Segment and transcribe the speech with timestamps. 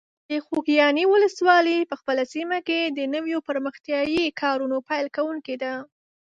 [0.29, 5.73] د خوږیاڼي ولسوالۍ په خپله سیمه کې د نویو پرمختیایي کارونو پیل کوونکی ده.